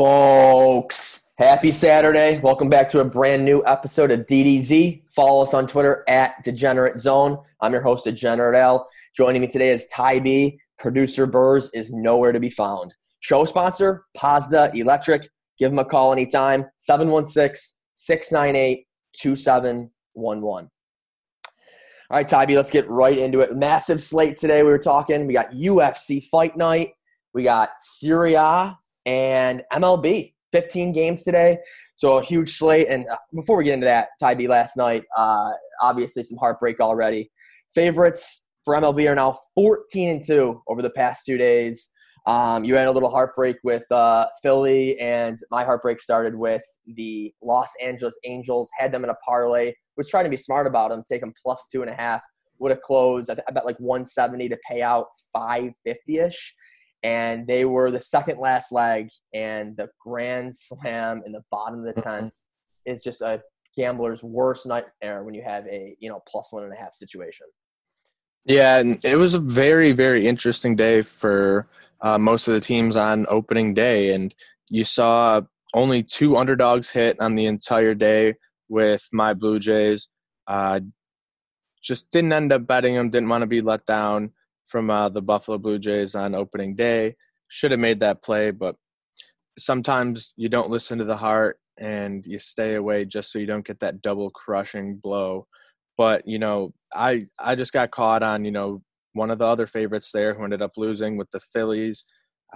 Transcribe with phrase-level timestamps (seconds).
[0.00, 2.38] Folks, happy Saturday.
[2.38, 5.02] Welcome back to a brand new episode of DDZ.
[5.10, 7.36] Follow us on Twitter at Degenerate Zone.
[7.60, 8.88] I'm your host, Degenerate Al.
[9.14, 10.58] Joining me today is Ty B.
[10.78, 12.94] Producer Burrs is nowhere to be found.
[13.18, 15.28] Show sponsor, Pazda Electric.
[15.58, 20.70] Give them a call anytime, 716 698 2711.
[22.10, 23.54] All right, Ty B, let's get right into it.
[23.54, 24.62] Massive slate today.
[24.62, 25.26] We were talking.
[25.26, 26.92] We got UFC Fight Night.
[27.34, 28.78] We got Serie A
[29.10, 30.34] and MLB.
[30.52, 31.56] 15 games today,
[31.94, 32.88] so a huge slate.
[32.88, 36.80] And uh, before we get into that, Ty B last night, uh, obviously some heartbreak
[36.80, 37.30] already.
[37.72, 41.88] Favorites for MLB are now 14 and two over the past two days.
[42.26, 46.62] Um, you had a little heartbreak with uh, Philly, and my heartbreak started with
[46.96, 48.68] the Los Angeles Angels.
[48.76, 49.72] Had them in a parlay.
[49.96, 52.22] Was trying to be smart about them, take them plus two and a half.
[52.58, 53.30] Would have closed.
[53.30, 56.54] I, th- I bet like 170 to pay out 550 ish
[57.02, 61.94] and they were the second last leg and the grand slam in the bottom of
[61.94, 62.28] the 10th mm-hmm.
[62.86, 63.42] is just a
[63.76, 67.46] gambler's worst nightmare when you have a you know plus one and a half situation.
[68.44, 71.68] Yeah and it was a very very interesting day for
[72.02, 74.34] uh, most of the teams on opening day and
[74.70, 75.40] you saw
[75.74, 78.34] only two underdogs hit on the entire day
[78.68, 80.08] with my blue jays.
[80.46, 80.80] Uh,
[81.82, 84.32] just didn't end up betting them didn't want to be let down
[84.70, 87.16] from uh, the Buffalo Blue Jays on opening day.
[87.48, 88.76] Should have made that play, but
[89.58, 93.66] sometimes you don't listen to the heart and you stay away just so you don't
[93.66, 95.46] get that double crushing blow.
[95.96, 99.66] But you know, I I just got caught on you know one of the other
[99.66, 102.04] favorites there who ended up losing with the Phillies.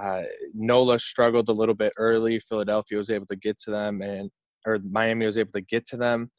[0.00, 0.22] Uh,
[0.54, 2.38] Nola struggled a little bit early.
[2.40, 4.30] Philadelphia was able to get to them, and
[4.66, 6.30] or Miami was able to get to them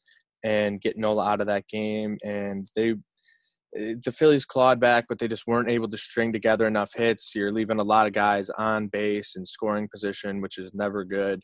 [0.44, 2.16] and get Nola out of that game.
[2.24, 2.94] And they
[3.72, 7.34] the Phillies clawed back, but they just weren't able to string together enough hits.
[7.34, 11.42] You're leaving a lot of guys on base and scoring position, which is never good.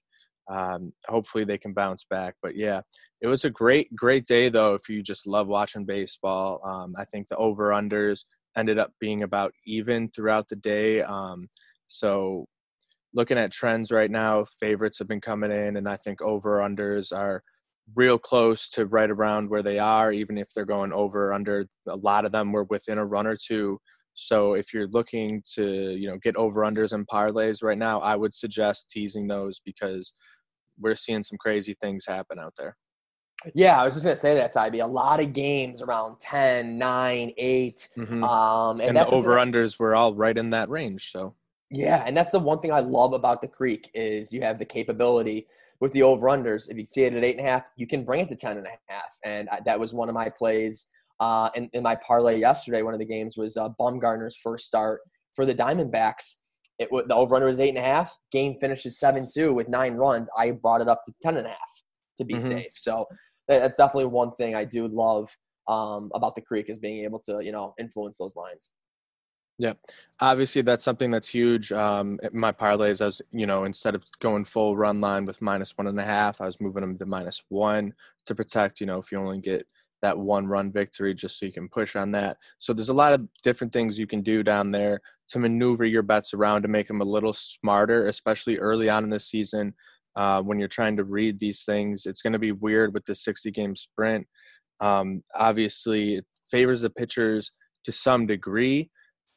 [0.51, 2.35] Um, hopefully they can bounce back.
[2.43, 2.81] But yeah,
[3.21, 4.75] it was a great, great day though.
[4.75, 8.25] If you just love watching baseball, um, I think the over unders
[8.57, 11.03] ended up being about even throughout the day.
[11.03, 11.49] Um,
[11.87, 12.47] so
[13.15, 17.17] looking at trends right now, favorites have been coming in, and I think over unders
[17.17, 17.43] are
[17.95, 21.67] real close to right around where they are, even if they're going over under.
[21.89, 23.79] A lot of them were within a run or two.
[24.15, 28.17] So if you're looking to, you know, get over unders and parlays right now, I
[28.17, 30.13] would suggest teasing those because
[30.79, 32.77] we're seeing some crazy things happen out there.
[33.55, 34.79] Yeah, I was just gonna say that, Ty B.
[34.81, 37.89] A lot of games around 10, 9, 8.
[37.99, 38.25] Mm-hmm.
[38.25, 41.11] Um, and, and the over unders were all right in that range.
[41.11, 41.35] So
[41.71, 44.65] yeah, and that's the one thing I love about the Creek is you have the
[44.65, 45.47] capability
[45.83, 48.05] with the over unders, if you see it at eight and a half, you can
[48.05, 49.11] bring it to ten and a half.
[49.25, 50.87] And I, that was one of my plays
[51.19, 52.83] uh, in, in my parlay yesterday.
[52.83, 55.01] One of the games was uh, Bumgarner's first start
[55.35, 56.37] for the Diamondbacks.
[56.79, 58.17] It the over under was eight and a half.
[58.31, 60.29] Game finishes seven two with nine runs.
[60.39, 61.59] I brought it up to ten and a half
[62.19, 62.49] to be mm-hmm.
[62.49, 62.73] safe.
[62.77, 63.05] So
[63.49, 67.41] that's definitely one thing I do love um, about the Creek is being able to
[67.43, 68.71] you know influence those lines.
[69.63, 69.75] Yeah,
[70.21, 71.71] obviously that's something that's huge.
[71.71, 75.79] Um, my parlays, I was, you know, instead of going full run line with minus
[75.79, 77.93] one and a half, I was moving them to minus one
[78.27, 78.81] to protect.
[78.81, 79.63] You know, if you only get
[80.01, 82.39] that one run victory, just so you can push on that.
[82.59, 86.03] So there's a lot of different things you can do down there to maneuver your
[86.03, 89.73] bets around to make them a little smarter, especially early on in the season
[90.17, 92.07] uh, when you're trying to read these things.
[92.07, 94.27] It's going to be weird with the 60 game sprint.
[94.81, 97.53] Um, obviously, it favors the pitchers
[97.85, 98.91] to some degree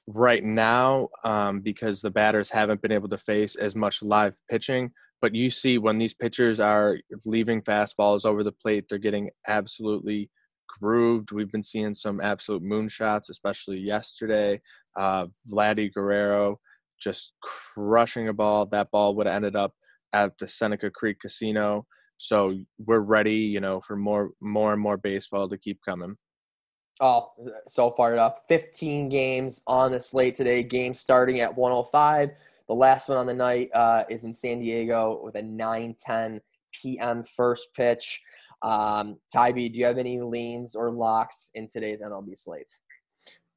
[0.08, 4.92] right now um, because the batters haven't been able to face as much live pitching.
[5.22, 10.30] But you see, when these pitchers are leaving fastballs over the plate, they're getting absolutely
[10.80, 11.32] grooved.
[11.32, 14.62] We've been seeing some absolute moonshots, especially yesterday.
[14.96, 16.60] Uh, Vladdy Guerrero
[17.00, 18.66] just crushing a ball.
[18.68, 19.74] That ball would have ended up
[20.14, 21.84] at the Seneca Creek Casino.
[22.18, 22.50] So
[22.80, 26.16] we're ready, you know, for more, more and more baseball to keep coming.
[27.02, 27.32] Oh,
[27.68, 28.46] so fired up.
[28.48, 30.64] 15 games on the slate today.
[30.64, 32.32] Game starting at 105.
[32.68, 36.40] The last one on the night uh, is in San Diego with a 9:10
[36.74, 37.24] p.m.
[37.24, 38.22] first pitch.
[38.62, 42.72] Um, Ty B, do you have any leans or locks in today's MLB slate?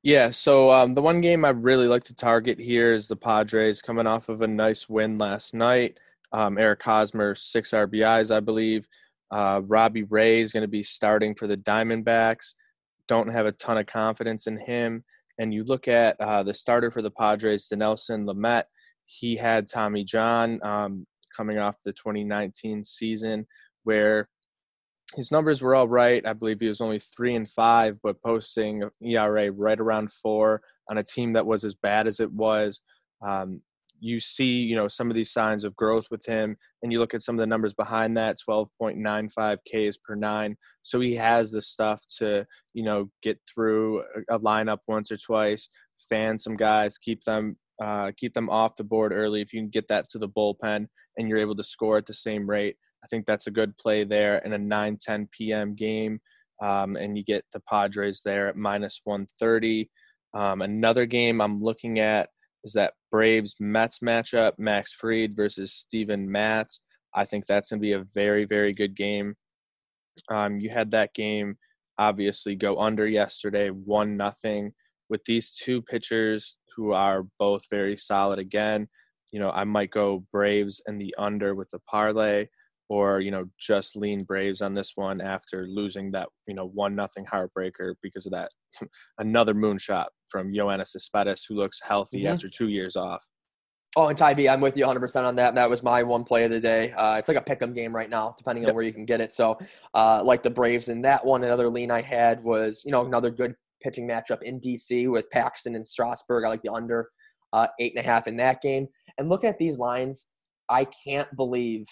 [0.02, 3.82] Yeah, so um, the one game I really like to target here is the Padres
[3.82, 5.99] coming off of a nice win last night.
[6.32, 8.87] Um, Eric Hosmer, six RBIs, I believe.
[9.31, 12.55] Uh, Robbie Ray is going to be starting for the Diamondbacks
[13.08, 15.05] don't have a ton of confidence in him.
[15.38, 18.64] And you look at uh, the starter for the Padres, Dinelson Lamet.
[19.05, 21.06] He had Tommy John um,
[21.37, 23.46] coming off the 2019 season,
[23.84, 24.28] where
[25.14, 26.26] his numbers were all right.
[26.26, 30.60] I believe he was only three and five, but posting ERA right around four
[30.90, 32.81] on a team that was as bad as it was.
[33.26, 33.62] Um,
[34.00, 37.14] you see, you know, some of these signs of growth with him, and you look
[37.14, 40.56] at some of the numbers behind that 12.95 Ks per nine.
[40.82, 45.68] So he has the stuff to, you know, get through a lineup once or twice,
[46.08, 47.56] fan some guys, keep them.
[47.80, 49.40] Uh, keep them off the board early.
[49.40, 50.84] If you can get that to the bullpen
[51.16, 52.74] and you're able to score at the same rate,
[53.04, 55.76] I think that's a good play there in a 9 10 p.m.
[55.76, 56.18] game.
[56.60, 59.88] Um, and you get the Padres there at minus 130.
[60.34, 62.30] Um, another game I'm looking at
[62.64, 66.81] is that Braves Mets matchup, Max Fried versus Steven Matz.
[67.14, 69.34] I think that's going to be a very, very good game.
[70.31, 71.56] Um, you had that game
[71.99, 74.72] obviously go under yesterday, one nothing.
[75.08, 78.87] With these two pitchers who are both very solid again,
[79.32, 82.46] you know, I might go Braves and the under with the parlay
[82.88, 86.94] or you know just lean Braves on this one after losing that you know one
[86.94, 88.50] nothing heartbreaker because of that
[89.19, 92.32] another moonshot from Yoenis Cespedes who looks healthy mm-hmm.
[92.32, 93.25] after two years off.
[93.96, 95.55] Oh, and Ty B, I'm with you 100% on that.
[95.55, 96.93] That was my one play of the day.
[96.93, 98.70] Uh, it's like a pick 'em game right now, depending yep.
[98.70, 99.32] on where you can get it.
[99.32, 99.58] So,
[99.94, 103.31] uh, like the Braves in that one, another lean I had was, you know, another
[103.31, 106.44] good pitching matchup in DC with Paxton and Strasburg.
[106.44, 107.08] I like the under
[107.52, 108.88] uh, eight and a half in that game.
[109.17, 110.26] And looking at these lines,
[110.69, 111.87] I can't believe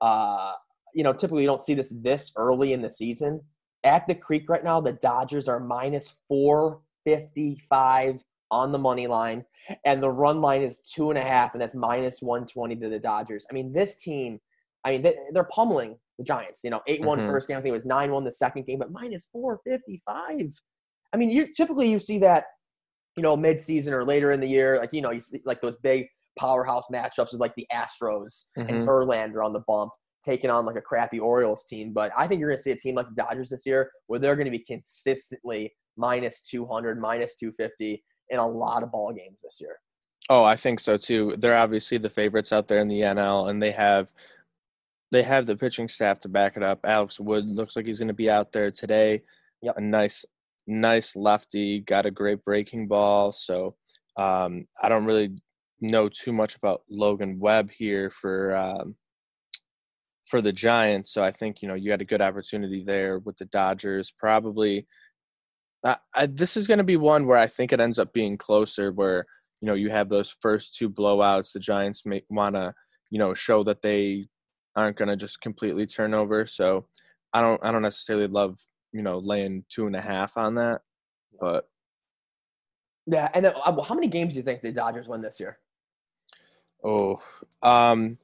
[0.00, 0.52] uh,
[0.94, 3.40] you know, typically you don't see this this early in the season.
[3.84, 9.44] At the Creek right now, the Dodgers are minus 455 on the money line,
[9.84, 12.98] and the run line is two and a half, and that's minus 120 to the
[12.98, 13.46] Dodgers.
[13.50, 14.40] I mean, this team,
[14.84, 16.60] I mean, they're pummeling the Giants.
[16.64, 17.28] You know, 8 one mm-hmm.
[17.28, 20.60] first game, I think it was 9 1 the second game, but minus 455.
[21.12, 22.44] I mean, you typically you see that,
[23.16, 25.76] you know, mid-season or later in the year, like you know, you see like those
[25.82, 26.06] big
[26.38, 28.68] powerhouse matchups with like the Astros mm-hmm.
[28.68, 29.92] and Verlander on the bump
[30.24, 31.92] taking on like a crappy Orioles team.
[31.92, 34.18] But I think you're going to see a team like the Dodgers this year where
[34.18, 39.40] they're going to be consistently minus 200, minus 250 in a lot of ball games
[39.42, 39.76] this year.
[40.28, 41.34] Oh, I think so too.
[41.38, 44.12] They're obviously the favorites out there in the NL, and they have
[45.10, 46.78] they have the pitching staff to back it up.
[46.84, 49.20] Alex Wood looks like he's going to be out there today.
[49.62, 49.76] Yep.
[49.76, 50.24] A nice,
[50.68, 53.32] nice lefty, got a great breaking ball.
[53.32, 53.74] So
[54.16, 55.32] um, I don't really
[55.80, 58.94] know too much about Logan Webb here for um,
[60.30, 61.12] for the Giants.
[61.12, 64.12] So I think you know you had a good opportunity there with the Dodgers.
[64.16, 64.86] Probably,
[65.84, 68.36] I, I, this is going to be one where I think it ends up being
[68.36, 68.92] closer.
[68.92, 69.26] Where
[69.60, 71.52] you know you have those first two blowouts.
[71.52, 72.72] The Giants may want to
[73.10, 74.26] you know show that they
[74.76, 76.46] aren't going to just completely turn over.
[76.46, 76.86] So
[77.32, 78.58] I don't I don't necessarily love
[78.92, 80.82] you know laying two and a half on that,
[81.40, 81.66] but.
[83.06, 85.58] Yeah, and then, uh, how many games do you think the Dodgers win this year?
[86.84, 87.20] Oh,
[87.62, 88.18] um,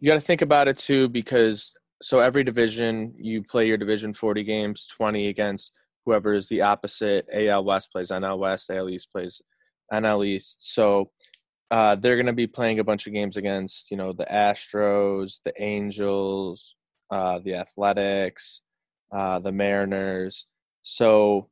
[0.00, 4.12] you got to think about it too because so every division you play your division
[4.12, 5.72] 40 games, 20 against
[6.04, 7.28] whoever is the opposite.
[7.32, 9.40] AL West plays NL West, AL East plays
[9.92, 10.74] NL East.
[10.74, 11.10] So
[11.70, 15.40] uh, they're going to be playing a bunch of games against you know the Astros,
[15.44, 16.76] the Angels,
[17.10, 18.62] uh, the Athletics,
[19.12, 20.46] uh, the Mariners.
[20.82, 21.46] So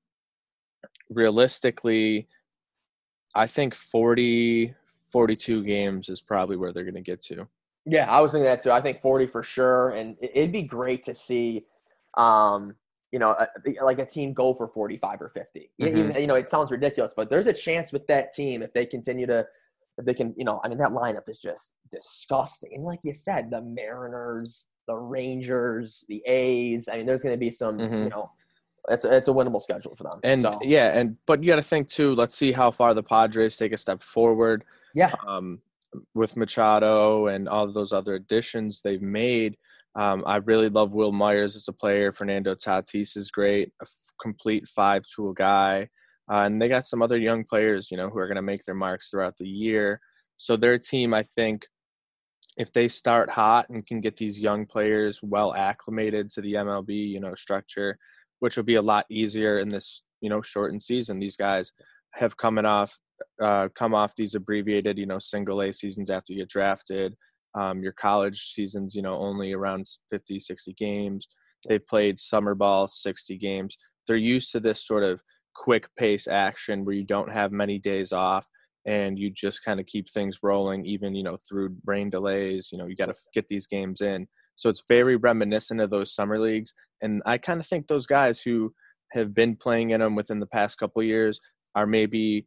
[1.10, 2.26] realistically,
[3.34, 4.74] I think 40
[5.10, 7.48] 42 games is probably where they're going to get to.
[7.86, 8.70] Yeah, I was thinking that too.
[8.70, 9.90] I think 40 for sure.
[9.90, 11.64] And it'd be great to see,
[12.16, 12.74] um,
[13.10, 13.48] you know, a,
[13.84, 15.70] like a team go for 45 or 50.
[15.80, 15.98] Mm-hmm.
[15.98, 18.86] Even, you know, it sounds ridiculous, but there's a chance with that team if they
[18.86, 19.46] continue to,
[19.98, 22.70] if they can, you know, I mean, that lineup is just disgusting.
[22.74, 27.40] And like you said, the Mariners, the Rangers, the A's, I mean, there's going to
[27.40, 28.04] be some, mm-hmm.
[28.04, 28.30] you know,
[28.88, 30.20] it's a, it's a winnable schedule for them.
[30.22, 30.58] And so.
[30.62, 32.14] yeah, and but you got to think too.
[32.14, 34.64] Let's see how far the Padres take a step forward.
[34.94, 35.12] Yeah.
[35.26, 35.60] Um,
[36.14, 39.56] with Machado and all those other additions they've made.
[39.96, 42.12] Um, I really love Wil Myers as a player.
[42.12, 43.90] Fernando Tatis is great, a f-
[44.22, 45.88] complete five tool guy.
[46.30, 48.64] Uh, and they got some other young players, you know, who are going to make
[48.64, 50.00] their marks throughout the year.
[50.36, 51.66] So their team, I think,
[52.56, 56.90] if they start hot and can get these young players well acclimated to the MLB,
[57.08, 57.96] you know, structure,
[58.38, 61.18] which will be a lot easier in this, you know, shortened season.
[61.18, 61.72] These guys
[62.14, 62.96] have coming off
[63.40, 67.14] uh, come off these abbreviated, you know, single A seasons after you get drafted.
[67.58, 71.26] Um, your college seasons, you know, only around 50, 60 games.
[71.68, 73.76] They played summer ball, 60 games.
[74.06, 75.20] They're used to this sort of
[75.54, 78.46] quick pace action where you don't have many days off
[78.86, 82.68] and you just kind of keep things rolling, even, you know, through rain delays.
[82.72, 84.26] You know, you got to get these games in.
[84.56, 86.72] So it's very reminiscent of those summer leagues.
[87.02, 88.72] And I kind of think those guys who
[89.12, 91.40] have been playing in them within the past couple years
[91.74, 92.46] are maybe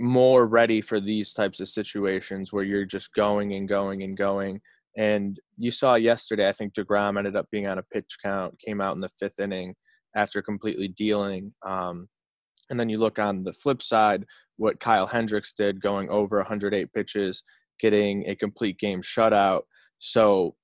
[0.00, 4.60] more ready for these types of situations where you're just going and going and going.
[4.96, 8.80] And you saw yesterday, I think DeGrom ended up being on a pitch count, came
[8.80, 9.74] out in the fifth inning
[10.14, 11.50] after completely dealing.
[11.64, 12.08] Um,
[12.70, 14.24] and then you look on the flip side,
[14.56, 17.42] what Kyle Hendricks did going over 108 pitches,
[17.80, 19.62] getting a complete game shutout.
[19.98, 20.54] So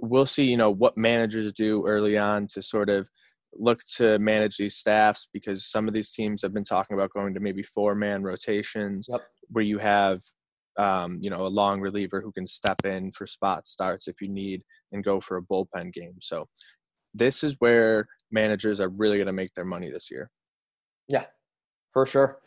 [0.00, 3.08] we'll see, you know, what managers do early on to sort of
[3.54, 7.34] look to manage these staffs because some of these teams have been talking about going
[7.34, 9.22] to maybe four man rotations yep.
[9.48, 10.20] where you have
[10.78, 14.28] um, you know a long reliever who can step in for spot starts if you
[14.28, 14.62] need
[14.92, 16.44] and go for a bullpen game so
[17.14, 20.30] this is where managers are really going to make their money this year
[21.08, 21.24] yeah
[21.92, 22.38] for sure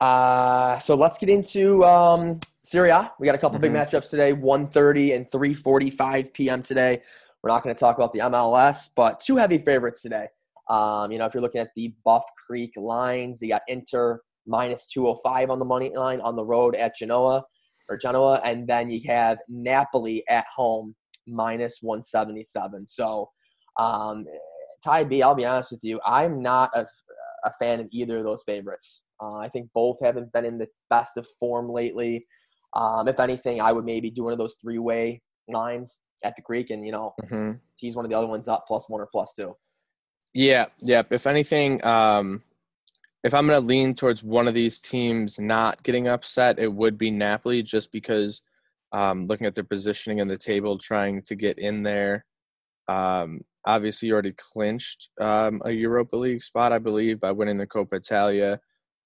[0.00, 3.12] uh, so let's get into um, Serie A.
[3.18, 3.72] We got a couple mm-hmm.
[3.74, 6.62] big matchups today, 1.30 and 3.45 p.m.
[6.62, 7.02] today.
[7.42, 10.28] We're not going to talk about the MLS, but two heavy favorites today.
[10.70, 14.86] Um, you know, if you're looking at the Buff Creek lines, you got Inter minus
[14.86, 17.42] 205 on the money line on the road at Genoa
[17.88, 20.94] or Genoa, and then you have Napoli at home
[21.26, 22.86] minus 177.
[22.86, 23.28] So,
[23.78, 24.24] um,
[24.82, 26.86] Ty B, I'll be honest with you, I'm not a,
[27.44, 29.02] a fan of either of those favorites.
[29.20, 32.26] Uh, I think both haven't been in the best of form lately.
[32.74, 36.42] Um, if anything, I would maybe do one of those three way lines at the
[36.42, 37.52] Creek and, you know, mm-hmm.
[37.76, 39.54] tease one of the other ones up plus one or plus two.
[40.34, 41.02] Yeah, yeah.
[41.10, 42.42] If anything, um,
[43.24, 46.96] if I'm going to lean towards one of these teams not getting upset, it would
[46.96, 48.42] be Napoli, just because
[48.92, 52.24] um, looking at their positioning in the table, trying to get in there.
[52.88, 57.66] Um, obviously, you already clinched um, a Europa League spot, I believe, by winning the
[57.66, 58.60] Coppa Italia,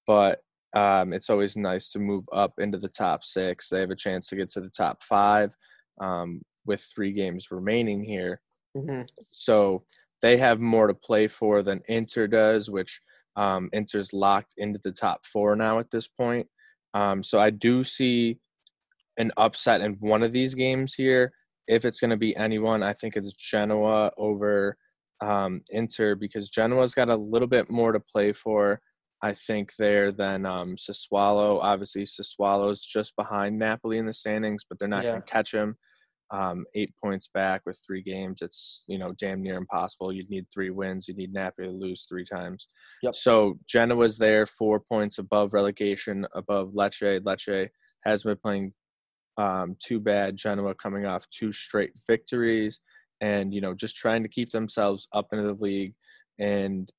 [0.06, 0.40] but
[0.74, 3.68] um, it's always nice to move up into the top six.
[3.68, 5.54] They have a chance to get to the top five
[6.00, 8.40] um, with three games remaining here.
[8.76, 9.02] Mm-hmm.
[9.30, 9.84] So
[10.22, 13.00] they have more to play for than Inter does, which
[13.36, 16.46] um, Inter's locked into the top four now at this point.
[16.94, 18.38] Um, so I do see
[19.18, 21.32] an upset in one of these games here.
[21.66, 24.76] If it's going to be anyone, I think it's Genoa over
[25.20, 28.80] um, Inter because Genoa's got a little bit more to play for.
[29.22, 31.58] I think there than um, Sassuolo.
[31.62, 35.12] Obviously, Sassuolo's just behind Napoli in the standings, but they're not yeah.
[35.12, 35.74] going to catch him
[36.34, 38.42] um, eight points back with three games.
[38.42, 40.12] It's you know damn near impossible.
[40.12, 41.06] You'd need three wins.
[41.06, 42.68] You need Napoli to lose three times.
[43.02, 43.14] Yep.
[43.14, 47.20] So Genoa's there, four points above relegation, above Lecce.
[47.20, 47.68] Lecce
[48.04, 48.72] has been playing
[49.36, 50.36] um, too bad.
[50.36, 52.80] Genoa coming off two straight victories,
[53.20, 55.94] and you know just trying to keep themselves up into the league.
[56.40, 56.90] And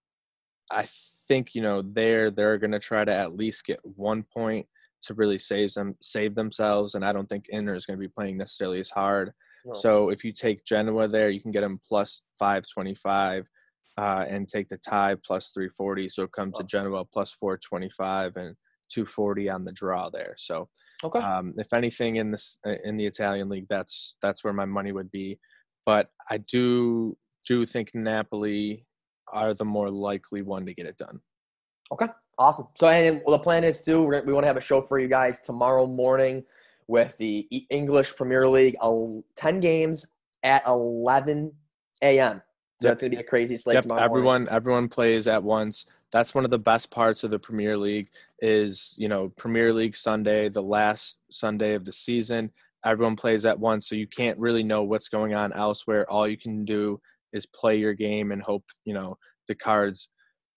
[0.71, 0.85] I
[1.27, 4.65] think you know they're they're going to try to at least get one point
[5.05, 6.95] to really save them save themselves.
[6.95, 9.31] And I don't think Inter is going to be playing necessarily as hard.
[9.65, 9.73] No.
[9.73, 13.49] So if you take Genoa there, you can get them plus five twenty five.
[13.97, 16.09] Uh, and take the tie plus 340.
[16.09, 16.59] So it comes oh.
[16.59, 18.53] to Genoa plus 425 and
[18.89, 20.33] 240 on the draw there.
[20.37, 20.67] So,
[21.03, 21.19] okay.
[21.19, 25.11] Um, if anything in this in the Italian league, that's that's where my money would
[25.11, 25.39] be.
[25.85, 28.83] But I do do think Napoli
[29.33, 31.19] are the more likely one to get it done.
[31.91, 32.67] Okay, awesome.
[32.75, 35.07] So, and well, the plan is to we want to have a show for you
[35.07, 36.43] guys tomorrow morning
[36.87, 38.75] with the English Premier League,
[39.35, 40.05] ten games
[40.43, 41.51] at 11
[42.03, 42.41] a.m.
[42.81, 42.91] So yep.
[42.91, 43.75] that's gonna be a crazy slate.
[43.75, 43.85] Yep.
[43.99, 44.47] everyone, morning.
[44.51, 45.85] everyone plays at once.
[46.11, 48.09] That's one of the best parts of the Premier League.
[48.41, 52.51] Is you know Premier League Sunday, the last Sunday of the season.
[52.85, 56.05] Everyone plays at once, so you can't really know what's going on elsewhere.
[56.11, 56.99] All you can do
[57.33, 59.15] is play your game and hope you know
[59.47, 60.09] the cards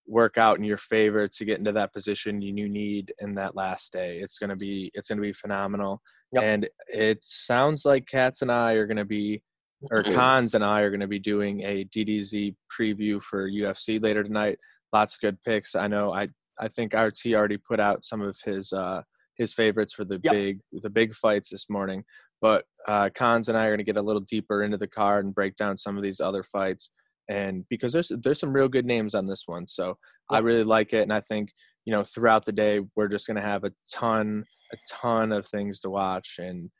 [0.09, 3.93] work out in your favor to get into that position you need in that last
[3.93, 4.17] day.
[4.19, 6.00] It's gonna be it's gonna be phenomenal.
[6.33, 6.43] Yep.
[6.43, 9.43] And it sounds like Cats and I are gonna be
[9.91, 14.59] or Cons and I are gonna be doing a DDZ preview for UFC later tonight.
[14.93, 15.75] Lots of good picks.
[15.75, 19.03] I know I I think RT already put out some of his uh
[19.37, 20.33] his favorites for the yep.
[20.33, 22.03] big the big fights this morning.
[22.41, 25.25] But uh, Cons and I are going to get a little deeper into the card
[25.25, 26.91] and break down some of these other fights.
[27.28, 29.97] And because there's there's some real good names on this one, so
[30.30, 31.02] I really like it.
[31.02, 31.50] And I think
[31.85, 35.47] you know throughout the day we're just going to have a ton a ton of
[35.47, 36.37] things to watch.
[36.38, 36.70] And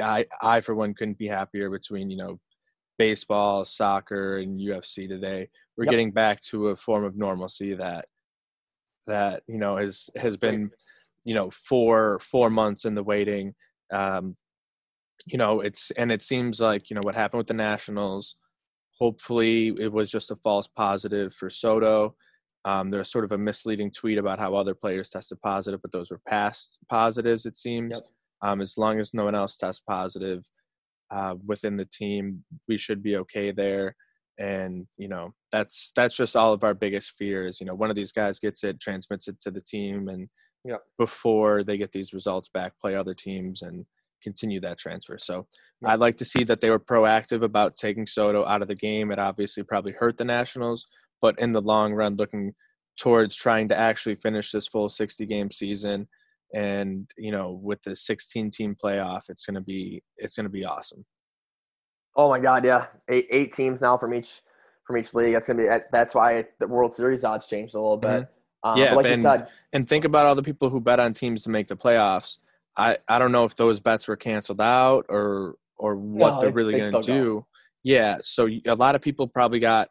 [0.00, 2.40] I I for one couldn't be happier between you know
[2.98, 5.48] baseball, soccer, and UFC today.
[5.76, 5.90] We're yep.
[5.90, 8.06] getting back to a form of normalcy that
[9.06, 10.70] that you know has has been
[11.24, 13.52] you know four four months in the waiting.
[13.92, 14.36] Um,
[15.26, 18.36] you know, it's and it seems like you know what happened with the Nationals.
[18.98, 22.14] Hopefully, it was just a false positive for Soto.
[22.64, 26.10] Um, there's sort of a misleading tweet about how other players tested positive, but those
[26.10, 27.44] were past positives.
[27.46, 27.92] It seems.
[27.92, 28.02] Yep.
[28.42, 30.44] Um, as long as no one else tests positive
[31.10, 33.94] uh, within the team, we should be okay there.
[34.38, 37.60] And you know, that's that's just all of our biggest fears.
[37.60, 40.28] You know, one of these guys gets it, transmits it to the team, and
[40.64, 40.80] yep.
[40.98, 43.86] before they get these results back, play other teams and
[44.24, 45.18] continue that transfer.
[45.18, 45.46] So
[45.82, 45.92] yeah.
[45.92, 49.12] I'd like to see that they were proactive about taking Soto out of the game.
[49.12, 50.86] It obviously probably hurt the Nationals,
[51.20, 52.52] but in the long run, looking
[52.98, 56.08] towards trying to actually finish this full 60 game season
[56.54, 61.04] and you know with the 16 team playoff, it's gonna be it's gonna be awesome.
[62.16, 64.40] Oh my God, yeah, eight eight teams now from each
[64.86, 65.34] from each league.
[65.34, 68.22] That's gonna be that's why the World Series odds changed a little bit.
[68.22, 68.70] Mm-hmm.
[68.70, 71.42] Um, yeah, like and, said, and think about all the people who bet on teams
[71.42, 72.38] to make the playoffs.
[72.76, 76.52] I, I don't know if those bets were canceled out or or what no, they're
[76.52, 77.34] really going to do.
[77.34, 77.46] Go.
[77.82, 79.88] Yeah, so a lot of people probably got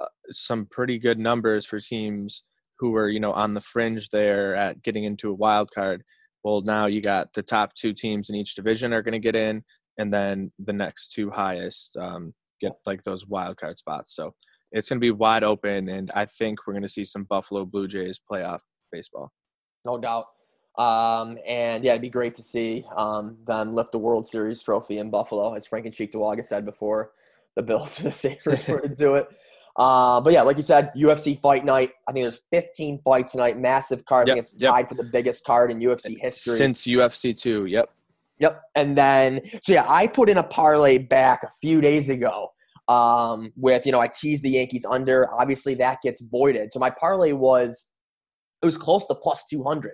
[0.00, 2.44] uh, some pretty good numbers for teams
[2.78, 6.02] who were you know on the fringe there at getting into a wild card.
[6.44, 9.36] Well, now you got the top two teams in each division are going to get
[9.36, 9.62] in,
[9.98, 14.14] and then the next two highest um, get like those wild card spots.
[14.14, 14.34] So
[14.72, 17.64] it's going to be wide open, and I think we're going to see some Buffalo
[17.64, 18.60] Blue Jays playoff
[18.92, 19.30] baseball.
[19.84, 20.26] No doubt.
[20.76, 24.98] Um, and yeah, it'd be great to see um, them lift the World Series trophy
[24.98, 27.12] in Buffalo, as Frank and Cheektowaga said before
[27.54, 29.28] the Bills or the Sabres were to do it.
[29.76, 31.92] Uh, but yeah, like you said, UFC fight night.
[32.06, 33.58] I think there's 15 fights tonight.
[33.58, 34.28] Massive card.
[34.28, 37.66] Yep, it's tied for the biggest card in UFC history since UFC two.
[37.66, 37.90] Yep.
[38.38, 38.62] Yep.
[38.74, 42.50] And then so yeah, I put in a parlay back a few days ago
[42.88, 45.28] um, with you know I teased the Yankees under.
[45.32, 46.72] Obviously that gets voided.
[46.72, 47.86] So my parlay was
[48.62, 49.92] it was close to plus 200.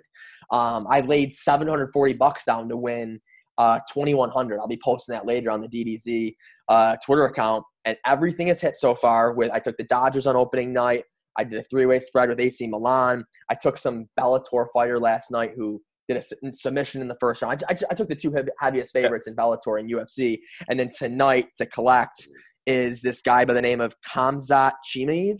[0.51, 3.19] Um, I laid 740 bucks down to win
[3.57, 4.59] uh, 2100.
[4.59, 6.35] I'll be posting that later on the DDZ
[6.67, 7.63] uh, Twitter account.
[7.85, 9.33] And everything has hit so far.
[9.33, 11.03] With I took the Dodgers on opening night.
[11.37, 13.23] I did a three-way spread with AC Milan.
[13.49, 17.63] I took some Bellator fighter last night who did a submission in the first round.
[17.69, 20.39] I, I, I took the two heaviest favorites in Bellator and UFC.
[20.69, 22.27] And then tonight to collect
[22.65, 25.39] is this guy by the name of Khamzat Chimaev.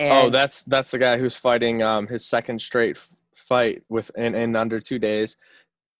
[0.00, 2.98] Oh, and oh, that's that's the guy who's fighting um, his second straight
[3.38, 5.36] fight with in, in under two days,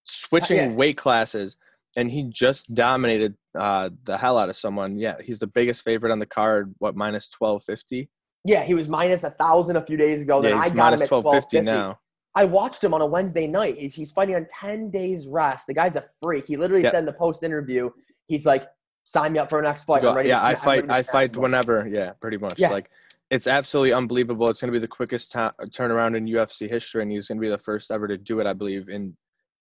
[0.05, 0.75] switching yeah.
[0.75, 1.57] weight classes,
[1.97, 4.99] and he just dominated uh, the hell out of someone.
[4.99, 6.75] Yeah, he's the biggest favorite on the card.
[6.79, 8.11] What minus twelve fifty?
[8.45, 10.43] Yeah, he was minus a thousand a few days ago.
[10.43, 11.99] Yeah, then he's I got minus him at twelve fifty now.
[12.35, 13.79] I watched him on a Wednesday night.
[13.79, 15.67] He's, he's fighting on ten days rest.
[15.67, 16.47] The guy's a freak.
[16.47, 16.93] He literally yep.
[16.93, 17.91] said in the post interview,
[18.29, 18.69] he's like,
[19.05, 20.03] sign me up for a next fight.
[20.03, 20.89] Go, yeah, I fight.
[20.89, 21.89] I fight whenever.
[21.89, 22.59] Yeah, pretty much.
[22.59, 22.71] Yeah.
[22.71, 22.91] Like
[23.31, 24.49] it's absolutely unbelievable.
[24.49, 27.43] It's going to be the quickest ta- turnaround in UFC history, and he's going to
[27.43, 28.47] be the first ever to do it.
[28.47, 29.17] I believe in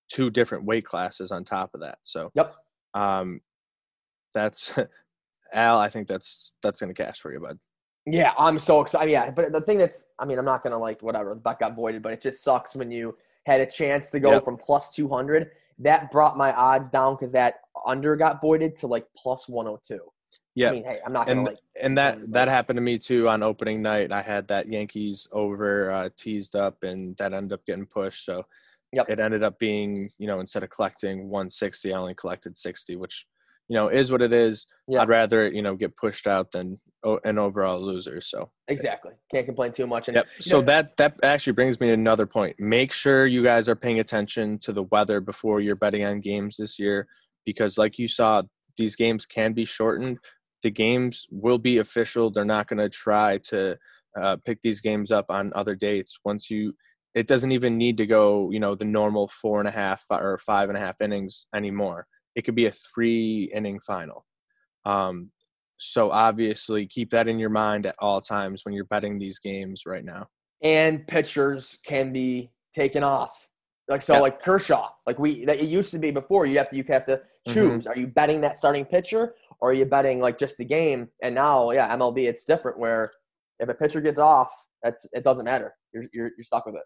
[0.10, 1.98] two different weight classes on top of that.
[2.04, 2.54] So yep.
[2.94, 3.42] Um,
[4.34, 4.80] that's
[5.54, 5.78] Al.
[5.78, 7.58] I think that's that's going to cash for you, bud.
[8.10, 9.12] Yeah, I'm so excited.
[9.12, 11.34] Yeah, but the thing that's, I mean, I'm not gonna like whatever.
[11.34, 13.14] The bet got voided, but it just sucks when you
[13.46, 14.46] had a chance to go yep.
[14.46, 15.52] from plus 200.
[15.80, 20.00] That brought my odds down because that under got voided to like plus 102.
[20.58, 20.70] Yeah.
[20.70, 21.58] I mean, hey, I'm not and, like.
[21.80, 24.12] And that that happened to me too on opening night.
[24.12, 28.26] I had that Yankees over uh, teased up, and that ended up getting pushed.
[28.26, 28.42] So
[28.92, 29.08] yep.
[29.08, 33.28] it ended up being, you know, instead of collecting 160, I only collected 60, which
[33.68, 34.66] you know is what it is.
[34.88, 35.04] Yep.
[35.04, 38.20] I'd rather you know get pushed out than an overall loser.
[38.20, 40.08] So exactly, can't complain too much.
[40.08, 40.26] And, yep.
[40.40, 42.56] So know, that that actually brings me to another point.
[42.58, 46.58] Make sure you guys are paying attention to the weather before you're betting on games
[46.58, 47.08] this year
[47.46, 48.42] because like you saw
[48.78, 50.18] these games can be shortened
[50.64, 53.78] the games will be official they're not going to try to
[54.20, 56.74] uh, pick these games up on other dates once you
[57.14, 60.38] it doesn't even need to go you know the normal four and a half or
[60.40, 64.26] five and a half innings anymore it could be a three inning final
[64.86, 65.30] um,
[65.78, 69.84] so obviously keep that in your mind at all times when you're betting these games
[69.86, 70.26] right now
[70.64, 73.48] and pitchers can be taken off
[73.88, 74.20] like so, yeah.
[74.20, 76.46] like Kershaw, like we that it used to be before.
[76.46, 77.54] You have to you have to mm-hmm.
[77.54, 77.84] choose.
[77.84, 77.90] Mm-hmm.
[77.90, 81.10] Are you betting that starting pitcher, or are you betting like just the game?
[81.22, 82.80] And now, yeah, MLB it's different.
[82.80, 83.12] Where
[83.60, 84.52] if a pitcher gets off,
[84.84, 85.74] that's it doesn't matter.
[85.94, 86.84] You're you're, you're stuck with it.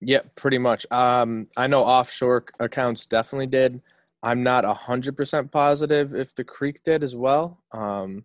[0.00, 0.86] Yeah, pretty much.
[0.90, 3.80] Um, I know offshore accounts definitely did.
[4.22, 7.58] I'm not hundred percent positive if the Creek did as well.
[7.72, 8.24] Um,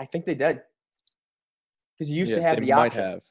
[0.00, 0.62] I think they did
[2.02, 3.02] because you used yeah, to have the option.
[3.02, 3.22] Have.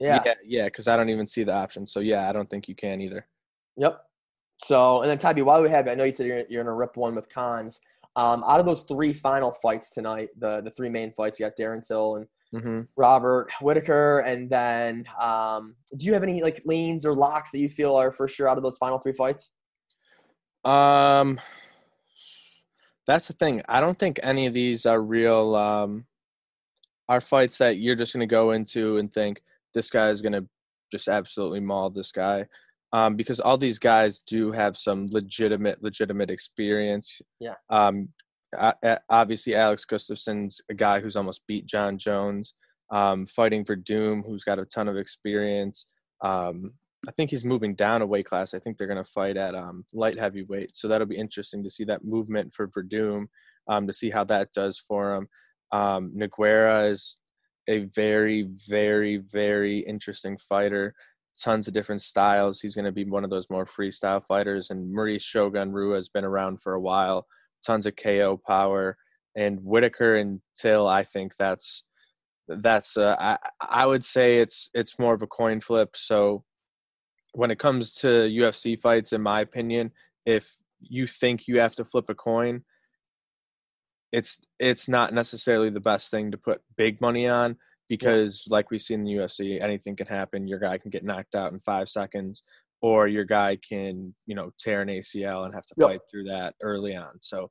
[0.00, 1.86] Yeah, yeah, because yeah, I don't even see the option.
[1.86, 3.26] So yeah, I don't think you can either.
[3.76, 4.02] Yep.
[4.64, 6.72] So, and then Ty B, while we have I know you said you're, you're to
[6.72, 7.80] rip one with cons.
[8.16, 11.56] Um, out of those three final fights tonight, the the three main fights, you got
[11.56, 12.80] Darren Till and mm-hmm.
[12.96, 17.68] Robert Whitaker, and then um, do you have any like leans or locks that you
[17.68, 19.50] feel are for sure out of those final three fights?
[20.64, 21.38] Um,
[23.06, 23.62] that's the thing.
[23.68, 25.54] I don't think any of these are real.
[25.54, 26.06] Um,
[27.08, 29.42] are fights that you're just going to go into and think
[29.74, 30.46] this guy is going to
[30.90, 32.46] just absolutely maul this guy
[32.96, 37.20] um, because all these guys do have some legitimate legitimate experience.
[37.40, 37.56] Yeah.
[37.68, 38.08] Um,
[39.10, 42.54] obviously, Alex Gustafsson's a guy who's almost beat Jon Jones,
[42.90, 45.84] um, fighting Werdum, who's got a ton of experience.
[46.22, 46.70] Um,
[47.06, 48.54] I think he's moving down a weight class.
[48.54, 51.70] I think they're going to fight at um, light heavyweight, so that'll be interesting to
[51.70, 53.26] see that movement for Werdum,
[53.68, 55.28] um, to see how that does for him.
[55.70, 57.20] Um, is
[57.68, 60.94] a very, very, very interesting fighter
[61.42, 62.60] tons of different styles.
[62.60, 64.70] He's going to be one of those more freestyle fighters.
[64.70, 67.26] And Maurice Shogun Rua has been around for a while,
[67.64, 68.96] tons of KO power.
[69.36, 71.84] And Whitaker and Till, I think that's
[72.48, 75.90] that's uh, I I would say it's it's more of a coin flip.
[75.94, 76.44] So
[77.34, 79.92] when it comes to UFC fights, in my opinion,
[80.24, 82.62] if you think you have to flip a coin,
[84.12, 87.56] it's it's not necessarily the best thing to put big money on
[87.88, 88.54] because yeah.
[88.54, 90.46] like we see in the UFC, anything can happen.
[90.46, 92.42] Your guy can get knocked out in five seconds,
[92.82, 95.88] or your guy can, you know, tear an ACL and have to yep.
[95.90, 97.14] fight through that early on.
[97.20, 97.48] So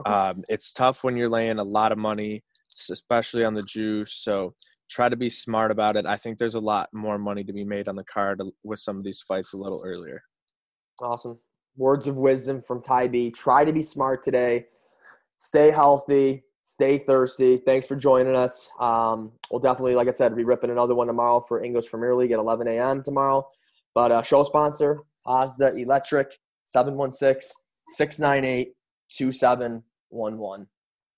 [0.00, 0.10] okay.
[0.10, 2.42] um, it's tough when you're laying a lot of money,
[2.90, 4.14] especially on the juice.
[4.22, 4.54] So
[4.90, 6.06] try to be smart about it.
[6.06, 8.96] I think there's a lot more money to be made on the card with some
[8.96, 10.22] of these fights a little earlier.
[11.00, 11.38] Awesome.
[11.76, 13.30] Words of wisdom from Ty B.
[13.30, 14.66] Try to be smart today.
[15.38, 17.58] Stay healthy stay thirsty.
[17.58, 18.68] Thanks for joining us.
[18.80, 22.32] Um, we'll definitely, like I said, be ripping another one tomorrow for English Premier League
[22.32, 23.02] at 11 a.m.
[23.02, 23.46] tomorrow.
[23.94, 27.50] But uh, show sponsor, Mazda Electric, 716
[27.88, 28.74] 698
[29.16, 30.66] 2711.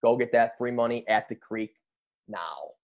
[0.05, 1.73] Go get that free money at the creek
[2.29, 2.76] now.